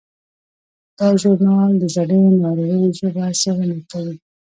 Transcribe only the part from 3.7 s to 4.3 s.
کوي.